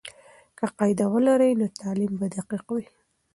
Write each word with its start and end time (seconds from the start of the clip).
که 0.57 0.65
قاعده 0.77 1.05
ولري، 1.13 1.51
نو 1.59 1.65
تعلیم 1.79 2.11
به 2.19 2.27
دقیق 2.35 2.65
وي. 2.73 2.83